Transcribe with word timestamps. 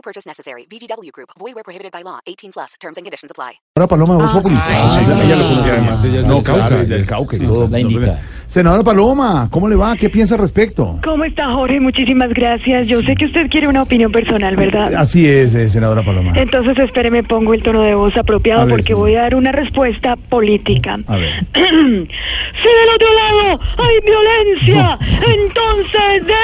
No 0.00 0.02
purchase 0.02 0.26
necessary. 0.26 0.64
VGW 0.70 1.10
Group. 1.12 1.28
Void 1.38 1.54
where 1.54 1.62
prohibited 1.62 1.92
by 1.92 2.02
law. 2.02 2.20
18 2.26 2.52
plus. 2.52 2.72
Terms 2.80 2.96
and 2.96 3.04
conditions 3.04 3.30
apply. 3.30 3.60
Ahora 3.76 3.86
Paloma 3.86 4.14
de 4.16 4.22
Voz 4.22 4.32
Populi. 4.32 4.56
sí, 4.56 4.72
Ah, 4.72 4.98
sí, 4.98 5.10
ella 5.12 5.36
lo 5.36 5.44
sí. 5.44 5.54
conoce. 5.54 5.70
Además, 5.72 6.04
ella 6.04 6.20
es 6.20 6.26
no, 6.26 6.34
del 6.36 6.44
Cauca, 6.44 6.68
del 6.84 7.06
Cauca 7.06 7.36
y 7.36 7.40
todo. 7.40 7.68
la 7.68 7.80
indica. 7.80 8.18
Senadora 8.48 8.82
Paloma, 8.82 9.46
¿cómo 9.50 9.68
le 9.68 9.76
va? 9.76 9.94
¿Qué 9.96 10.08
piensa 10.10 10.34
al 10.36 10.40
respecto? 10.40 10.98
¿Cómo 11.04 11.22
está 11.24 11.50
Jorge? 11.52 11.78
Muchísimas 11.80 12.30
gracias. 12.30 12.88
Yo 12.88 13.00
sé 13.02 13.14
que 13.14 13.26
usted 13.26 13.48
quiere 13.48 13.68
una 13.68 13.82
opinión 13.82 14.10
personal, 14.10 14.56
¿verdad? 14.56 14.92
Así 14.94 15.28
es, 15.28 15.54
eh, 15.54 15.68
senadora 15.68 16.02
Paloma. 16.02 16.32
Entonces 16.34 16.76
espéreme, 16.78 17.22
pongo 17.22 17.52
el 17.54 17.62
tono 17.62 17.82
de 17.82 17.94
voz 17.94 18.16
apropiado 18.16 18.62
A 18.62 18.64
ver, 18.64 18.72
porque 18.76 18.88
sí. 18.88 18.94
voy 18.94 19.14
a 19.16 19.22
dar 19.22 19.34
una 19.36 19.52
respuesta 19.52 20.16
política. 20.16 20.98
A 21.06 21.16
ver. 21.16 21.46
si 21.54 21.60
del 21.60 22.90
otro 22.94 23.08
lado 23.14 23.60
hay 23.78 24.00
violencia, 24.04 24.98
entonces 25.28 26.26
de 26.26 26.34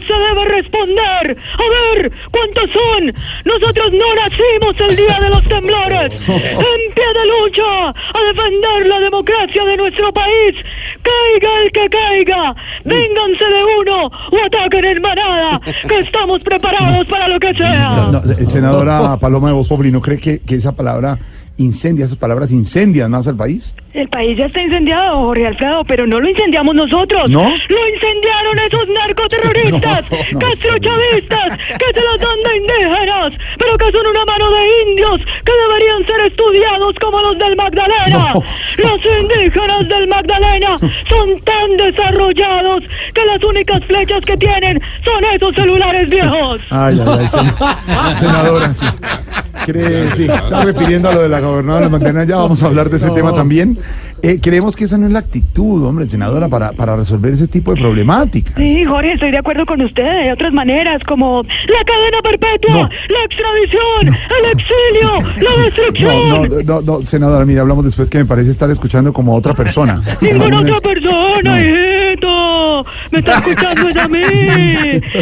se 0.00 0.14
debe 0.14 0.44
responder. 0.44 1.36
A 1.54 1.96
ver, 1.96 2.12
¿cuántos 2.30 2.70
son? 2.70 3.12
Nosotros 3.44 3.92
no 3.92 4.14
nacimos 4.14 4.90
el 4.90 4.96
día 4.96 5.20
de 5.20 5.28
los 5.30 5.44
temblores. 5.44 6.12
En 6.64 6.94
pie 6.94 7.04
de 7.14 7.26
lucha 7.26 7.88
a 7.88 8.32
defender 8.32 8.86
la 8.86 9.00
democracia 9.00 9.64
de 9.64 9.76
nuestro 9.76 10.12
país. 10.12 10.54
Caiga 11.02 11.62
el 11.62 11.72
que 11.72 11.88
caiga. 11.88 12.54
Vénganse 12.84 13.44
de 13.44 13.64
uno 13.80 14.06
o 14.06 14.44
ataquen 14.44 14.84
en 14.84 15.02
manada, 15.02 15.60
que 15.88 15.98
estamos 15.98 16.42
preparados 16.42 17.06
para 17.06 17.28
lo 17.28 17.38
que 17.40 17.54
sea. 17.54 18.08
No, 18.10 18.18
eh, 18.32 18.46
senadora 18.46 19.16
Paloma 19.18 19.48
de 19.48 19.54
Voz 19.54 19.68
Populi, 19.68 19.90
¿no 19.90 20.00
cree 20.00 20.18
que, 20.18 20.40
que 20.40 20.56
esa 20.56 20.72
palabra 20.72 21.18
incendia, 21.56 22.04
esas 22.06 22.18
palabras 22.18 22.50
incendian 22.50 23.10
más 23.10 23.26
al 23.28 23.36
país? 23.36 23.74
El 23.92 24.08
país 24.08 24.36
ya 24.36 24.46
está 24.46 24.60
incendiado, 24.60 25.18
Jorge 25.18 25.46
Alfredo, 25.46 25.84
pero 25.84 26.04
no 26.04 26.18
lo 26.18 26.28
incendiamos 26.28 26.74
nosotros. 26.74 27.30
¿No? 27.30 27.42
Lo 27.44 27.88
incendiaron 27.94 28.58
esos 28.66 28.88
narcoterroristas, 28.88 30.04
No, 30.10 30.18
no, 30.32 30.38
castrochavistas, 30.40 31.58
que 31.58 31.94
se 31.94 32.04
las 32.04 32.20
dan 32.20 32.38
de 32.42 32.56
indígenas, 32.56 33.32
pero 33.56 33.78
que 33.78 33.84
son 33.92 34.06
una 34.08 34.24
mano 34.24 34.50
de 34.50 34.90
indios 34.90 35.20
que 35.44 35.52
deberían 35.52 36.06
ser 36.06 36.26
estudiados 36.26 36.94
como 37.00 37.20
los 37.20 37.38
del 37.38 37.54
Magdalena. 37.54 38.32
No. 38.34 38.42
Los 38.78 39.00
indígenas 39.20 39.88
del 39.88 40.08
Magdalena 40.08 40.76
son 41.08 41.40
tan 41.44 41.76
desarrollados 41.76 42.82
que 43.14 43.24
las 43.24 43.44
únicas 43.44 43.80
flechas 43.86 44.24
que 44.24 44.36
tienen 44.36 44.80
son 45.04 45.24
esos 45.32 45.54
celulares 45.54 46.08
viejos. 46.10 46.60
Ay, 46.70 46.98
ay, 47.00 47.16
ay, 47.20 47.26
sen- 47.26 48.14
senadora. 48.18 48.74
Sí. 48.74 48.86
Cree, 49.64 50.10
sí, 50.12 50.24
está 50.24 50.64
refiriendo 50.64 51.08
a 51.08 51.14
lo 51.14 51.22
de 51.22 51.28
la 51.28 51.40
gobernadora 51.40 51.86
de 51.86 51.90
Magdalena, 51.90 52.24
ya 52.24 52.36
vamos 52.36 52.62
a 52.62 52.66
hablar 52.66 52.90
de 52.90 52.96
ese 52.98 53.10
tema 53.10 53.34
también. 53.34 53.78
Eh, 54.22 54.38
creemos 54.40 54.74
que 54.74 54.84
esa 54.84 54.96
no 54.96 55.06
es 55.06 55.12
la 55.12 55.18
actitud, 55.18 55.84
hombre, 55.84 56.08
senadora, 56.08 56.48
para, 56.48 56.72
para 56.72 56.96
resolver 56.96 57.32
ese 57.34 57.46
tipo 57.46 57.74
de 57.74 57.80
problemáticas. 57.80 58.54
Sí, 58.56 58.82
Jorge, 58.84 59.12
estoy 59.12 59.30
de 59.30 59.38
acuerdo 59.38 59.66
con 59.66 59.82
usted. 59.82 60.02
Hay 60.06 60.30
otras 60.30 60.50
maneras 60.52 61.02
como 61.06 61.42
la 61.42 61.84
cadena 61.84 62.22
perpetua, 62.22 62.72
No. 62.74 62.88
la 62.88 63.24
extradición, 63.24 64.08
el 64.08 64.58
exilio, 64.58 65.32
la 65.42 65.64
destrucción. 65.64 66.28
No, 66.28 66.46
no, 66.46 66.62
no, 66.62 66.80
no, 67.00 67.06
senadora, 67.06 67.44
mira, 67.44 67.60
hablamos 67.62 67.84
después 67.84 68.08
que 68.08 68.16
me 68.18 68.24
parece 68.24 68.50
estar 68.50 68.70
escuchando 68.70 69.12
como 69.12 69.32
a 69.34 69.36
otra 69.36 69.52
persona. 69.52 70.00
Ninguna 70.22 70.60
otra 70.60 70.80
persona, 70.80 71.60
Me 73.10 73.18
está 73.18 73.38
escuchando 73.38 73.88
es 73.88 73.96
a 73.96 74.08
mí. 74.08 74.20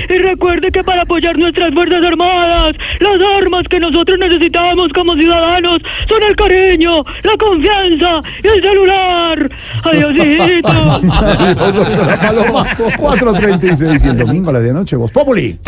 Y 0.09 0.19
recuerde 0.19 0.71
que 0.71 0.83
para 0.85 1.03
apoyar 1.03 1.37
nuestras 1.39 1.73
Fuerzas 1.75 2.05
Armadas, 2.05 2.75
las 3.01 3.19
armas 3.39 3.65
que 3.69 3.81
nosotros 3.81 4.19
necesitamos 4.19 4.89
como 4.95 5.15
ciudadanos 5.15 5.83
son 6.09 6.23
el 6.29 6.37
cariño, 6.37 7.05
la 7.23 7.37
confianza 7.39 8.23
y 8.43 8.47
el 8.47 8.63
celular. 8.63 9.51
Adiós, 9.85 10.15
hijito. 10.17 10.69
Paloma, 12.23 12.65
4.36 12.77 14.05
y 14.05 14.09
el 14.09 14.19
domingo 14.19 14.51
a 14.51 14.53
la 14.55 14.61
de 14.61 14.73
noche, 14.73 14.97
Voz 14.97 15.11
Populi. 15.11 15.59